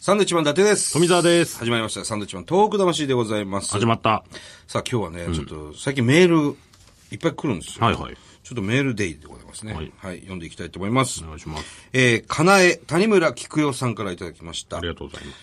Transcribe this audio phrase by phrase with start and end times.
[0.00, 0.94] サンドウィッチマン伊達です。
[0.94, 1.58] 富澤です。
[1.58, 2.06] 始まりました。
[2.06, 3.70] サンドウィッチマントーク魂でございます。
[3.70, 4.24] 始まった。
[4.66, 6.56] さあ今日はね、ちょっと最近メール
[7.12, 7.84] いっぱい来るんですよ。
[7.84, 8.14] はいはい。
[8.42, 9.74] ちょっとメールデイでございますね。
[9.74, 10.20] ははいい。
[10.20, 11.26] 読んでいきたいと思いますお。
[11.26, 11.64] 願いします。
[11.92, 14.88] えー、かなえ、谷村菊代さんからいただきましたあり。
[14.88, 15.38] がとうございます。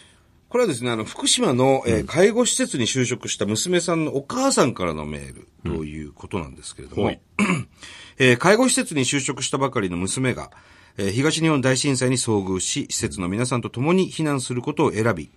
[0.50, 7.22] これはですね、あの、福島の、えー介護施設に就職した娘さんのお母さんからのメールということなんですけれども、はい
[8.18, 10.50] えー介護施設に就職したばかりの娘が、
[10.98, 15.30] えー東日本大震災に遭遇し、施設の皆さんと共に避難することを選び、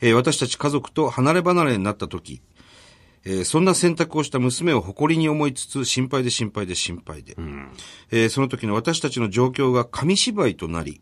[0.00, 2.42] えー私たち家族と離れ離れになった時、
[3.24, 7.36] えーそんな選択をした娘を誇りに思いつつ、心配で心配で心配で、
[8.10, 11.00] えーその時の私たちの状況が紙芝居となり、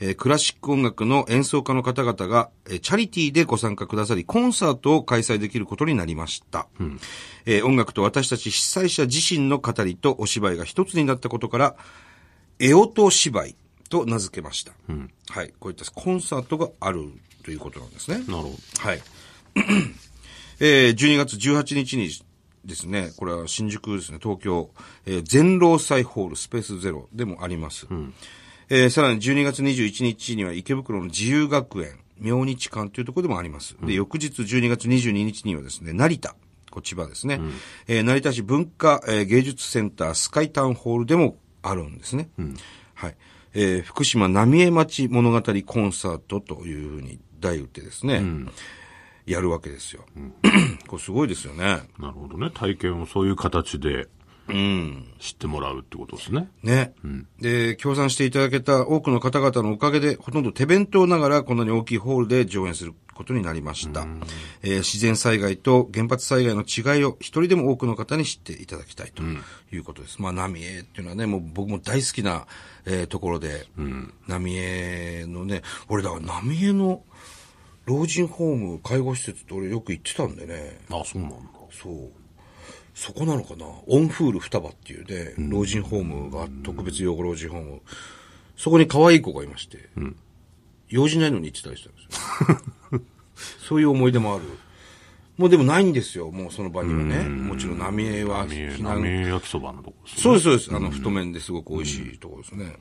[0.00, 6.66] えークラシック音楽の演奏家の方々が、えーチャリティーでご参加くださり、コンサートを開催できることになりました。
[7.46, 11.76] えー音楽と私たち被災者自身の語りとお芝居が一つになったことから、
[12.60, 13.56] エオト芝居
[13.88, 14.72] と名付けました。
[15.30, 15.52] はい。
[15.58, 17.04] こういったコンサートがある
[17.44, 18.18] ということなんですね。
[18.18, 18.50] なるほど。
[18.78, 19.02] はい。
[20.60, 22.10] えー、12月18日に
[22.64, 24.70] ですね、これは新宿ですね、東京、
[25.06, 27.86] えー、全労祭ホールスペースゼロでもあります。
[28.68, 33.74] えーさらに12月21日には池袋の自由学園、明日館というところでもあります。
[33.82, 36.36] で、翌日12月22日にはですね、成田、
[36.70, 37.40] こっちはですね、
[37.88, 42.30] えー成田市文化、えー芸術センタースカイタウンホールでもあるんですね。
[42.94, 43.16] はい。
[43.54, 48.22] えー福島浪江町物語コンサートというふうに題打ってですね、
[49.26, 50.04] やるわけですよ。
[50.86, 51.82] これすごいですよね。
[51.98, 52.50] なるほどね。
[52.52, 54.06] 体験をそういう形で、
[55.18, 56.48] 知ってもらうってことですね。
[56.62, 56.92] ね。
[57.40, 64.06] で、協賛していただけた多くの方々のおかげで、ほとんど手弁当ながらこんなに大きいホールで上演することになりました。
[64.62, 69.22] えー自然災害と原発災害の違いを一人でも多くの方に知っていただきたいと
[69.72, 70.20] いうことです。
[70.22, 72.46] まあ、浪江っていうのはね、もう僕も大好きな、
[72.86, 73.66] えーところで、
[74.26, 77.02] 浪江のね、俺だから浪江の
[77.84, 80.80] 老人ホーム、介護施設って俺よく行ってたんでね。
[80.90, 81.36] あ、そうなんだ。
[81.70, 82.12] そう。
[83.00, 83.64] そこなのかな？
[83.86, 87.80] オンフール双葉っていうね、老人ホームが、特別養護老人ホーム。
[88.58, 89.88] そこに可愛い子がいまして、
[90.90, 93.00] 用事ないのに行ってたりしたんですよ。
[93.66, 94.44] そういう思い出もある。
[95.38, 97.26] もうでもないんですよ、もうその場にはね。
[97.26, 100.22] もちろん浪江は浪江避難浪江焼きそばのとこですね。
[100.22, 100.74] そうです、そうです。
[100.74, 102.76] あの、太麺ですごく美味しいところですね。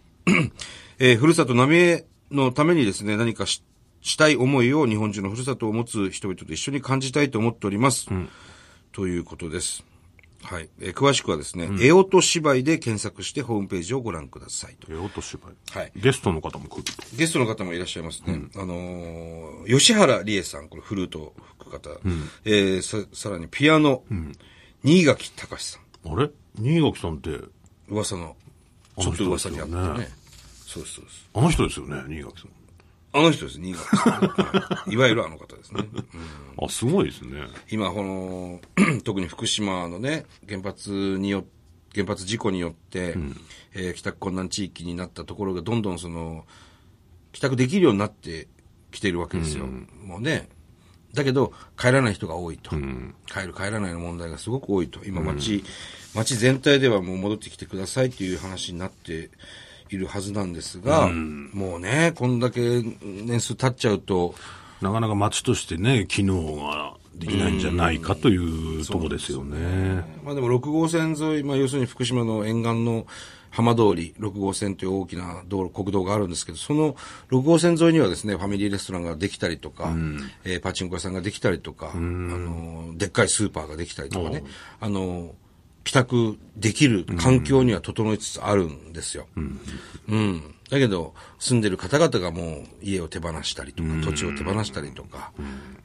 [1.00, 3.64] えーふるさと浪江のためにですね、何かし
[4.02, 8.10] したい思いを日本中のふるさとを持つ人々と一緒に感じたいと思っております。
[8.92, 9.86] ということです。
[10.44, 10.70] はい。
[10.80, 14.88] えー詳しくはですね、えおと芝居で検索してホームページをご覧くださいと。
[14.92, 15.78] えおと芝居。
[15.78, 16.94] はいゲストの方も来ると。
[17.16, 18.42] ゲストの方もいらっしゃいますね。
[18.56, 21.90] あのー吉原理恵さん、これフルート吹く方。
[22.46, 24.04] えーさ、さらにピアノ、
[24.84, 25.82] 新垣隆さん。
[26.12, 26.30] あれ？
[26.58, 27.38] 新垣さんって、
[27.90, 28.36] 噂の、
[29.00, 30.10] ちょっと噂にあったね。
[30.66, 31.30] そうです、そうです。
[31.34, 32.52] あの人ですよね、新垣さん。
[33.12, 35.88] あの人です、新垣さん、 はいいわゆるあの方ですね。
[35.94, 36.06] うん
[36.62, 37.42] あ、すごいですね。
[37.72, 38.62] 今、この、
[39.04, 41.46] 特に福島のね、原発によ
[41.94, 43.16] 原発事故によって、
[43.74, 46.46] えー帰宅困難地域になったところがどんどんその、
[47.32, 48.48] 帰宅できるようになって
[48.92, 49.66] きているわけですよ。
[50.04, 50.50] もうね。
[51.14, 52.72] だけど、帰らない人が多いと。
[52.72, 55.04] 帰る帰らないの問題がすごく多いと。
[55.06, 55.64] 今、町、
[56.14, 59.32] 町全体ではもう戻ってきてくださいっていう話になって
[59.90, 64.36] いるはずなんですが、もうね、こんだけ年数経っちゃうと、
[64.82, 70.04] なかなか街としてね、機能ができないんじゃないかというとこですよね。
[70.24, 73.06] まあでも6号線沿い、まあ要するに福島の沿岸の
[73.52, 76.96] 浜通り、6号線という大きな道路、国道があるんですけど、その
[77.32, 79.92] 6号線沿いにはですね、ファミリーレストランができたりとか、
[80.46, 84.44] えーパチンコ屋さんができたりとか、あの、でっかいスーパーができたりとかね、
[84.80, 85.34] あの、
[85.90, 89.26] 帰宅できる環境には整いつつあるんですよ。
[90.08, 90.56] うん。
[90.70, 95.32] だけど、住んでる方々がもう家を手放したりとか、土地を手放したりとか、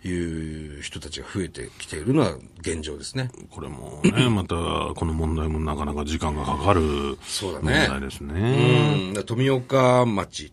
[0.04, 3.30] いう人たちが増えてきているのは現状ですね。
[3.50, 4.56] これもね、 また、
[4.94, 9.04] この問題もなかなか時間がかかる問そうだね題ですね。
[9.08, 10.52] うん、だ富岡町っ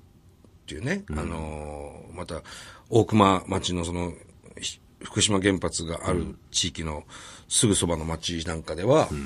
[0.66, 2.42] ていうね、あのーまた、
[2.90, 4.14] 大熊町のその、
[4.62, 7.04] ひ福島原発がある地域の
[7.52, 9.10] すぐそばの町なんかでは、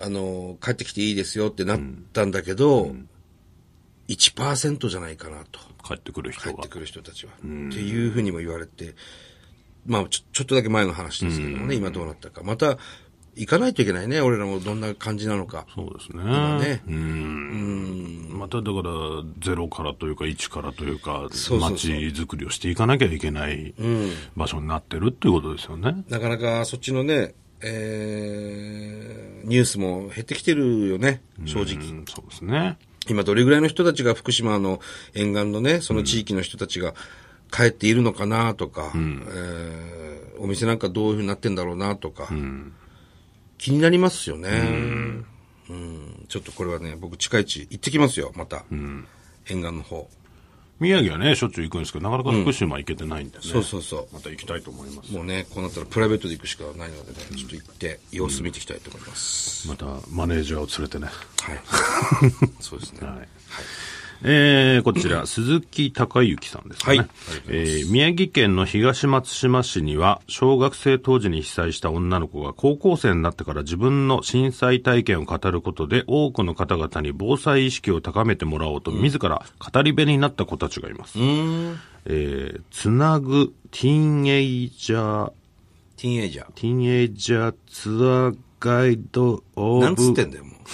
[0.00, 1.80] あのー帰ってきていいですよってなっ
[2.12, 2.94] たんだけど、
[4.06, 5.58] 1%じゃないかなと。
[5.84, 6.68] 帰ってくる人が帰って。
[6.68, 7.32] くる人たちは。
[7.32, 8.94] っていうふうにも言われて、
[9.86, 12.42] まあちょ、ちょっとだけ前の話ですけどもね、今どうなったか。
[12.44, 12.78] また、
[13.38, 15.64] 行かないといけないね、俺らもどんな感じなのか。
[15.74, 16.24] そうですね。
[16.58, 18.28] ねうん。
[18.32, 18.92] まただから、
[19.40, 23.74] ゼロからというか、一からというか、街づくりをしていかなきゃいけない
[24.36, 26.04] 場所になってるっていうことですよね。
[26.08, 31.74] なかなかそっちのね、えー、ニュースも減ってきてるよね、正直。
[31.76, 32.76] うんそうですね。
[33.08, 34.80] 今どれぐらいの人たちが福島の
[35.14, 36.94] 沿岸のね、その地域の人たちが
[37.50, 40.08] 帰っているのかなとか、えー
[40.38, 42.28] お店なんかどういうふうになってんだろうなとか、
[43.58, 44.48] 気になりますよね、
[45.68, 48.64] うんちょっとこれはね、僕近いうち行ってきますよ、また。
[48.70, 50.08] 沿岸の方。
[50.80, 53.44] 宮城はね、しょっちゅう行くんですけど、なかなか福島行けてないんでね。
[53.44, 54.14] そうそうそう。
[54.14, 55.12] また行きたいと思います。
[55.12, 59.68] もうね、こうなったらプライベートで行くしかないのでね、ちょっと行って様子見ていきたいと思います。
[59.68, 61.06] またマネージャーを連れてね。
[61.06, 61.60] はい。
[62.60, 63.06] そうですね。
[63.08, 63.28] はい
[64.22, 66.98] えー、こちら、鈴木隆之さんですかね。
[66.98, 67.08] はい
[67.48, 81.18] えー宮城県の東松島市には、小学生当時に被災した女の子が高校生になってから自分の震災体験を語ることで、多くの方々に防災意識を高めてもらおうと、自ら語り部になった子たちがいます。
[81.18, 85.32] えー、つなぐティーンエイジャー、
[85.96, 86.52] ティーンエイジャー。
[86.52, 90.54] ティーンエイジャーツアーガイドオブ、なんつってんだよ、もう。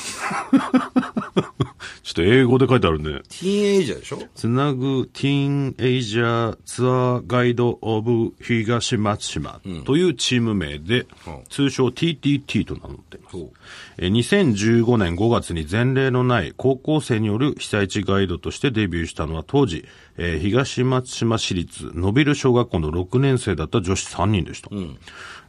[2.03, 4.23] ちょっと英語で書いてあるんで、ティーンエイジャーでしょ？
[4.35, 13.37] つなぐティーンエイジャーツアーガイドオブ東松島というチーム名で、うん通称 TTT と名乗っています。
[13.39, 13.51] そう。
[13.99, 19.85] えー2015年5月に前例のない高校生による被災地ガイドとしてデビューしたのは当時、
[20.19, 24.69] えー東松島市立のびる小学校の6年生だった女子3人でした。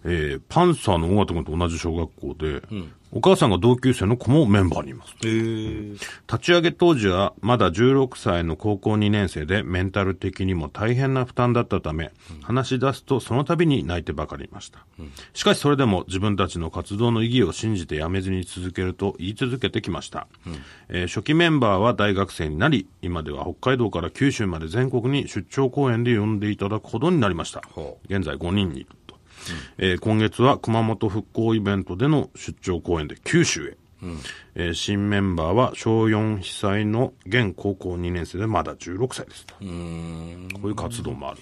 [0.06, 2.62] えーパンサーの尾形君と同じ小学校で、
[3.12, 5.14] お母さんが同級生の子もメンバーにいます。
[5.24, 5.94] へー。
[5.94, 12.12] 立ち上げ当時はまだ16歳の高校2年生でメンタル的にも大変な負担だったため、
[12.44, 14.86] 話し出すとその度に泣いてばかりいました。
[15.34, 20.28] しかしそれでも自分たちの活動の意義を信じてやめずに続けると言い続けてきました。
[20.90, 27.98] えー初期メンバーは大学生になり、今では北海道から九州まで全国に出張公演で呼んでいただくほどになりましたほ。
[28.10, 28.86] 現在5人に。
[29.78, 33.78] えー今月は熊本復興イベントでの出張公演で九州へ。
[34.56, 39.56] えー新メンバーは小4被災の現高校2年生でまだ16歳ですと。
[39.56, 41.40] こういう活動もある。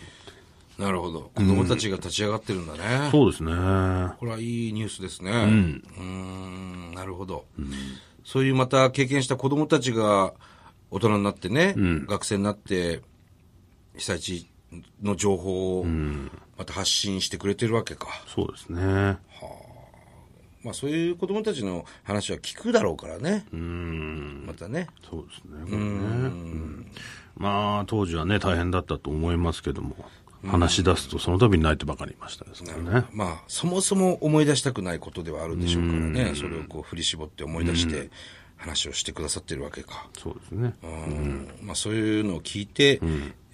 [0.78, 1.32] なるほど。
[1.36, 3.10] 子供たちが立ち上がってるんだね。
[3.12, 3.52] そうですね。
[4.20, 5.32] これはいいニュースですね。
[5.32, 6.92] うん。
[6.92, 7.46] んなるほど、
[8.26, 10.34] そういうまた経験した子供たちが
[10.90, 11.76] 大人になってね、
[12.08, 13.02] 学生になって
[13.98, 14.50] 被災地
[15.02, 15.86] の情報を
[16.64, 18.08] また発信してくれてるわけか。
[18.26, 19.18] そうですね。
[20.64, 23.46] まあそういう子供たちの話は聞くだろうからね。
[23.52, 24.88] またね。
[25.10, 25.66] そうですね。
[25.66, 26.92] これねうん
[27.36, 29.96] まあ、当時はね、大変だったと思いますけども、
[30.46, 32.74] 話し出すとその度に泣いてばかりいましたですね。
[33.12, 36.34] まあ、そもそも思い出したくないことではあるでしょうからね。
[36.36, 38.12] それをこう振り絞って思い出して
[38.56, 40.08] 話をしてくださってるわけか。
[40.18, 40.76] そうですね。
[40.84, 43.02] うんまあ、そういうのを聞いて、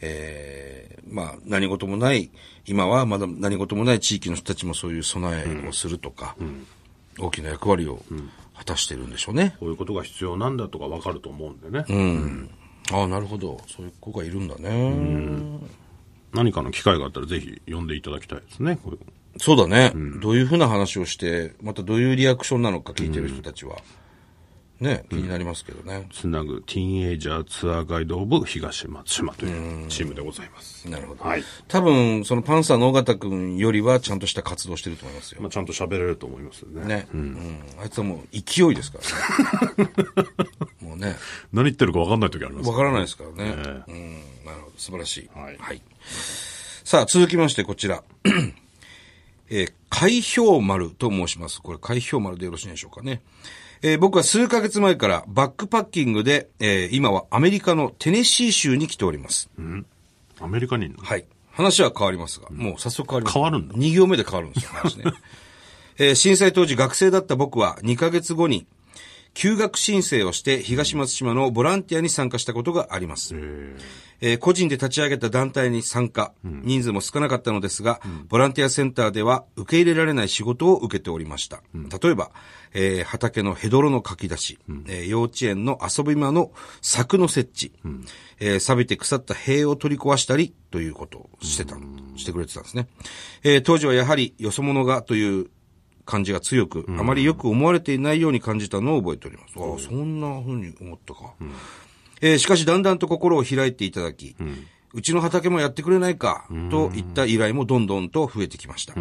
[0.02, 2.32] えーまあ、何事もない、
[2.66, 6.36] 今はまだ何事もない地域の人たちもそういう備えをするとか、
[7.20, 8.04] 大きな役割を
[8.56, 9.56] 果たしてるんでしょうね。
[9.60, 11.86] こういうことが必要なんだとかわかると思うんでね。
[11.90, 12.50] うん。
[12.92, 13.60] ああ、なるほど。
[13.68, 15.60] そういう子がいるんだね。
[16.34, 18.80] 何かの機会があったらぜひ呼んでいただきたいですね。
[19.38, 23.78] そうだね、どういうふうな話をして、またどういうリアクションなのか聞いてる人たちは、
[24.80, 26.08] ね、気になりますけどね。
[26.12, 30.90] つなぐティーンエイジャーツアーガイドオブ東松島というチームでございます。
[30.90, 31.24] なるほど。
[31.24, 35.42] はい多分、そのパンサーの尾形くんよりはちゃんとした活動してると思いますよ。
[35.42, 36.86] まあ、ちゃんと喋れると思いますよね。
[36.86, 37.62] ね、うん。
[37.82, 39.00] あいつはもう勢いですか
[39.78, 39.92] らね。
[40.82, 41.18] もうね、
[41.52, 43.36] 何言ってるかわかんない時ありますわからないですからね。
[43.38, 44.12] えうん、
[44.46, 44.74] なるほど。
[44.78, 45.30] 素晴らしい。
[45.34, 45.82] はい
[46.86, 48.04] さあ、続きましてこちら。
[49.50, 51.62] えー海氷丸と申します。
[51.62, 53.22] これ、海氷丸でよろしいでしょうかね。
[53.82, 59.50] えー僕は数ヶ月前からバックパッキングで、えー今はアメリカのテネシー州に来ております。
[60.42, 61.26] アメリカにはい。
[61.52, 63.34] 話は変わりますが、もう早速変わります。
[63.34, 65.06] 変わるんだ2行目で変わるんですよ、話ね。
[65.98, 68.66] えー震災当時学生だった僕は2ヶ月後に
[69.34, 73.36] 休学申請をして東松島のボランティアに参加したことがあります。
[74.22, 81.62] えー個人で立ち上げた団体に参加、人数も少なかったのですが、ボランティアセンターでは受け入れられない仕事を受けておりました。
[81.74, 82.32] 例えば、
[82.74, 87.74] えー畑のヘドロの書き出し、えー幼稚園の遊び場の柵の設置、
[88.42, 91.78] えー錆びて腐った塀を取り壊したりということをしてた、
[92.18, 92.90] してくれてたんですね。
[93.44, 95.50] えー当時はやはりよそ者がという
[96.10, 99.54] 感じが強く、あまりよく思われていないように感じたのを覚えております。
[99.58, 101.34] ああ、そんな風に思ったか。
[102.22, 104.36] えーしかしだんだんと心を開いていただき、
[104.94, 108.94] うちの畑もやってくれないか、といった依頼もどんどんと増えてきました。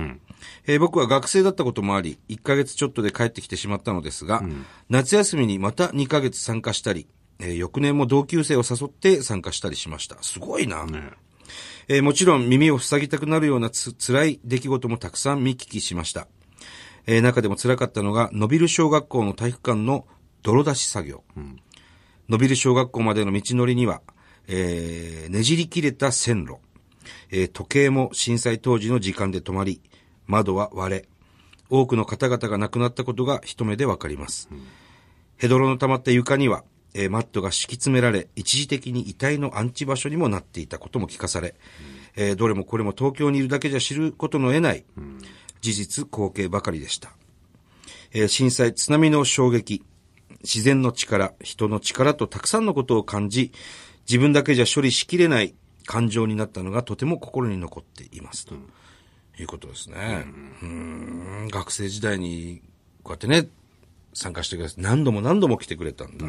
[0.66, 4.42] えー僕は学生だったこともあり、1ヶ月ちょっとで帰ってきてしまったのですが、
[4.90, 7.06] 夏休みにまた2ヶ月参加したり、
[7.40, 10.16] えー翌年も同級生を誘って参加したりしました。
[10.22, 10.84] すごいな。
[11.88, 16.28] えーもちろん耳を塞ぎたくなるようなつ辛い出来事もたくさん見聞きしました。
[17.10, 20.06] えー中でも辛かったのが、伸びる小学校の体育館の
[20.42, 21.24] 泥出し作業。
[22.28, 24.02] 伸びる小学校までの道のりには、
[24.46, 26.58] えー、ねじり切れた線路、
[27.30, 29.80] えー、時計も震災当時の時間で止まり、
[30.26, 31.08] 窓は割れ、
[31.70, 34.50] 多くの方々が亡くなったことが一目でわかります。
[35.38, 36.62] ヘドロの溜まった床には、
[36.92, 41.54] えーマットが敷き詰められ、一時的に遺体の安置場所にもなっていたことも聞かされ、
[42.16, 44.84] えーどれもこれも東京にいるだけじゃ知ることの得ない、
[45.60, 47.12] 事実、光景ばかりでした。
[48.12, 49.82] えー震災、津波の衝撃、
[50.42, 53.52] 自然の力、人の力とたくさんのことを感じ、
[54.08, 58.46] 自分だけじゃ処理しきれない感情になったのがとても心に残っています。
[58.46, 58.54] と
[59.38, 60.24] いうことですね。
[60.62, 62.62] うーん学生時代に、
[63.02, 63.48] こうやってね、
[64.14, 66.24] 参加してくれて、何度も何度も来てくれたんだ。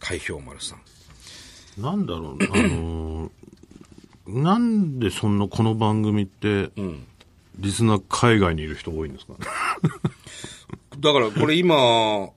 [0.00, 1.82] 海氷丸さん。
[1.82, 3.30] なんだろう、あのー
[4.26, 6.70] なんでそんなこの番組って、
[7.58, 9.38] リスナー海外にいる人多いんですかね？
[10.98, 12.30] だからこれ今、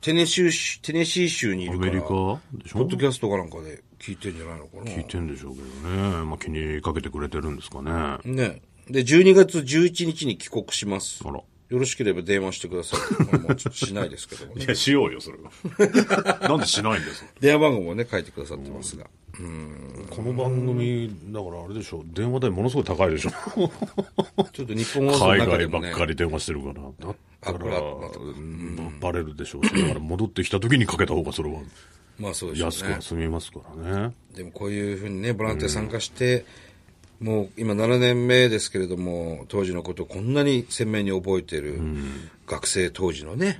[0.00, 2.08] テネシー州、テネシー州にいるから、アメリカ
[2.52, 2.78] でしょ？
[2.80, 4.82] ポッドキャストかなんかで聞いてんじゃないのかな？
[4.84, 6.24] 聞いてんでしょうけどね。
[6.24, 7.90] まあ、気にかけてくれてるんですかね。
[7.90, 8.62] あね。
[8.88, 11.22] で、12月11日に帰国します。
[11.22, 11.30] ら。
[11.32, 11.44] よ
[11.78, 13.24] ろしければ電話してください。
[13.24, 14.64] まあもうちょっとしないですけどもね。
[14.66, 16.48] や、しようよ、それは。
[16.48, 17.24] なんでしないんです？
[17.40, 19.06] 電話番号もね、書いてくださってますが。
[20.10, 23.30] この番組、だからあれでしょ、電話代ものすごい高いでしょ。
[24.52, 26.74] ちょっと日本放送の海外ばっ、かり電話してるから。
[26.74, 27.58] だったら
[29.00, 31.60] バレるでしょうし、だから戻ってきた時にかけた方がそれは
[32.18, 33.00] まあそうでしょうね安くは。
[33.00, 34.14] 済みますからね。
[34.34, 36.44] でもこういうふうにね、ボランティア参加して、
[37.20, 41.78] もう今7年目ですけれども、当時のことをこんなに鮮明に覚えている
[42.46, 43.58] 学生当時のね、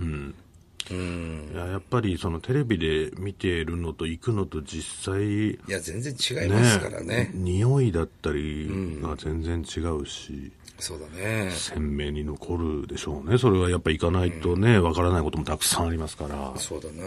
[0.95, 7.31] いややっぱりそのテレビで見ているのと行くのと実際、いや、全然違いますからね。
[7.35, 8.69] 匂いだったり
[9.01, 11.51] が全然違うし、そうだね。
[11.51, 13.39] 鮮明に残るでしょうね。
[13.39, 16.55] それはやっぱ行かないとね、わからないこともたくさんありますから。
[16.57, 17.05] そうだな、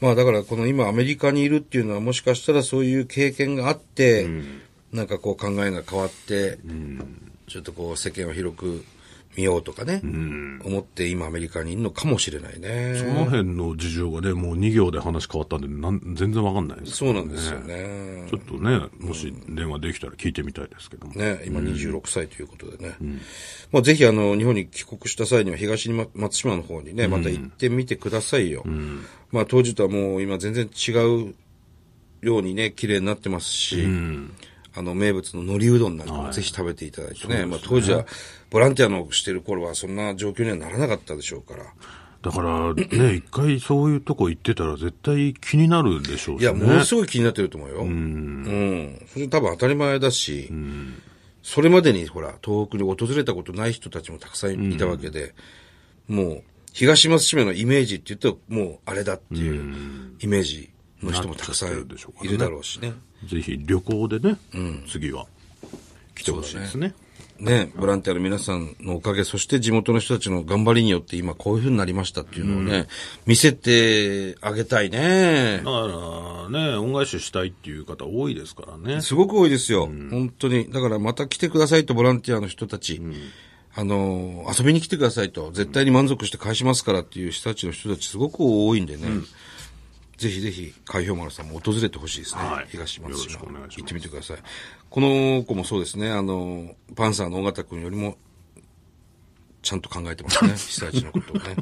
[0.00, 4.28] まあだからこの今アメリカにいるっていうのはもしかしたらそういう経験があって、
[4.92, 6.58] なんかこう考えが変わって、
[7.46, 8.84] ちょっとこう世間を広く
[9.36, 10.00] 見ようとかね、
[10.64, 12.96] 思って今アメリカにいるのかもしれないね。
[12.96, 18.26] その辺の事情がね、もう2行で話変わったんで、なん全然わかんないです、そうなんですよね。
[18.28, 21.14] ちょっとね、もし電話できたら聞いてみたいですけども。
[21.14, 22.96] ね、今26歳ということでね。
[23.70, 28.64] まあぜひあの、日本に帰国した際には東にま松島の方にね、また行ってみてくださいよ。
[29.30, 30.90] まあ当時とはもう今全然違
[31.28, 31.34] う
[32.20, 33.86] ようにね、綺麗になってますし、
[34.74, 37.46] あの、名物の海苔うどんなんかもぜひ食べていただいてね。
[37.46, 38.06] まあ当時は、
[38.50, 41.64] ボランティアのしてる頃はそんな状況にはならなかったでしょうから。
[42.22, 46.42] だからね、 一回そういうとこ行ってたら絶対気になるでしょうしね。
[46.42, 47.80] いや、ものすごい気になってると思うよ。
[47.82, 49.06] うん。
[49.12, 50.50] それ多分当たり前だし、
[51.42, 55.34] それまでにほら、東北に訪れたことない人たちもたくさんいたわけで、
[56.08, 60.70] もう、東松島のイメージって言うと、もうあれだっていうイメージ
[61.02, 62.92] の人もたくさんなっちゃってるでしょうからねいるだろうしね。
[63.26, 64.36] ぜひ旅行でね、
[64.88, 65.26] 次は
[66.14, 66.94] 来てほしいですね。
[67.38, 72.86] ね、ボランティアの皆さんのおかげ、そして地元の人たちの頑張りによって今こういう風になりましたっていうのをね、
[73.24, 75.64] 見せてあげたいねだ。
[75.64, 79.00] からね、恩返ししたいっていう方多いですからね。
[79.00, 79.86] すごく多いですよ。
[79.86, 80.70] 本当に。
[80.70, 83.00] だからまた来てくださいと、ボランティアの人たち。
[83.74, 89.06] あの、遊びに来てくださいと、絶対に満足して返しますからっていう人たちの人たちすごく多いんでね。
[90.20, 92.42] ぜひぜひ、海氷丸さんも訪れてほしいですね。
[92.42, 94.38] はい東松島行ってみてください。
[94.90, 98.18] この子もそうですね、あの、パンサーの尾形くんよりも、
[99.62, 100.50] ちゃんと考えてますね。
[100.60, 101.56] 被災地のことをね。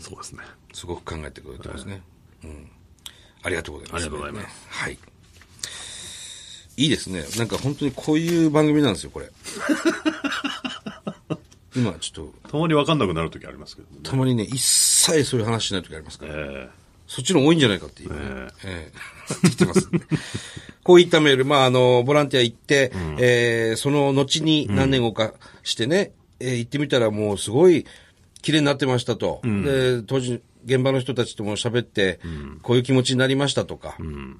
[0.00, 0.42] そうですね。
[0.72, 2.02] すごく考えてくれてますね。
[2.42, 2.68] うん。
[3.44, 4.02] ありがとうございます。
[4.02, 4.98] ありがとうございますはい。
[6.78, 7.24] いいですね。
[7.38, 9.30] なんか本当にこういう番組なんですよ、これ。
[11.76, 14.00] 今ちょっと、たまにわかんなくなる時ありますけどね。
[14.02, 16.68] たまにね、一切そういう話しない時ありますから、え
[17.12, 18.18] そっちの多いんじゃないかっていう、ね。
[18.22, 18.92] ええ
[19.44, 19.86] え来てます。
[20.82, 27.84] こういったメール、まあ、あの、ボランティア行って、えーその後に何年後かしてね、えー行ってみたらもうすごい
[28.40, 29.42] 綺麗になってましたと。
[29.44, 32.18] で、当時、現場の人たちとも喋って、
[32.62, 33.94] こういう気持ちになりましたとか、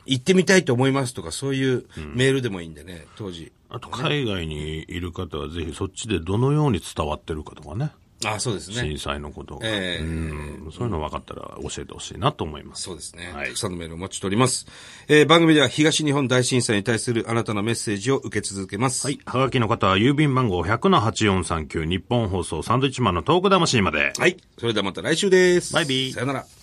[0.06, 3.52] 行ってみたいと思いますとか、そういうメールでもいいんでね、当時。
[3.68, 7.90] あと海外にいる方はぜひそっちでどのように伝わってるかとかね。
[8.24, 8.76] あ、そうですね。
[8.76, 12.82] 震災のことが、ええうんそういうの分かったら教えてほしいなと思います。
[12.82, 13.32] そうですね。
[13.32, 14.66] はいたくさんのメールをお待ちしております。
[15.08, 19.06] えー番組では東日本大震災に対するあなたのメッセージを受け続けます。
[19.06, 19.18] はい。
[19.24, 24.12] はがきの方は郵便番号100-8439日本放送サンドイッチマンのトーク魂まで。
[24.18, 24.36] はい。
[24.58, 25.72] それではまた来週です。
[25.72, 26.61] バイビーさよなら。